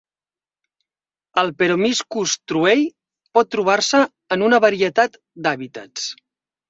El 1.41 1.51
"Peromyscus 1.59 2.33
truei" 2.53 2.81
pot 3.39 3.53
trobar-se 3.57 4.01
en 4.37 4.47
una 4.51 4.65
varietat 4.65 5.21
d'hàbitats. 5.45 6.09